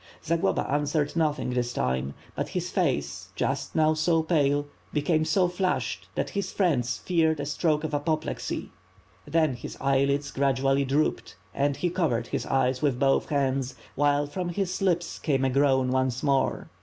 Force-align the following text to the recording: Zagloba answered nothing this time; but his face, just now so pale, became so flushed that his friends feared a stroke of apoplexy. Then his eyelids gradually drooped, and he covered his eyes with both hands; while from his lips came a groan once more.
Zagloba 0.25 0.67
answered 0.67 1.15
nothing 1.15 1.51
this 1.51 1.73
time; 1.73 2.15
but 2.33 2.49
his 2.49 2.71
face, 2.71 3.27
just 3.35 3.75
now 3.75 3.93
so 3.93 4.23
pale, 4.23 4.65
became 4.91 5.23
so 5.25 5.47
flushed 5.47 6.07
that 6.15 6.31
his 6.31 6.51
friends 6.51 6.97
feared 6.97 7.39
a 7.39 7.45
stroke 7.45 7.83
of 7.83 7.93
apoplexy. 7.93 8.71
Then 9.27 9.53
his 9.53 9.77
eyelids 9.79 10.31
gradually 10.31 10.85
drooped, 10.85 11.35
and 11.53 11.77
he 11.77 11.91
covered 11.91 12.25
his 12.25 12.47
eyes 12.47 12.81
with 12.81 12.97
both 12.99 13.29
hands; 13.29 13.75
while 13.93 14.25
from 14.25 14.49
his 14.49 14.81
lips 14.81 15.19
came 15.19 15.45
a 15.45 15.51
groan 15.51 15.91
once 15.91 16.23
more. 16.23 16.67